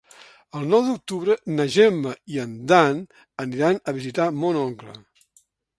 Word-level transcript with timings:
El 0.59 0.63
nou 0.69 0.79
d'octubre 0.87 1.35
na 1.59 1.67
Gemma 1.77 2.15
i 2.37 2.41
en 2.47 2.57
Dan 2.73 3.05
aniran 3.47 3.81
a 3.83 3.95
visitar 4.01 4.31
mon 4.45 4.63
oncle. 4.69 4.99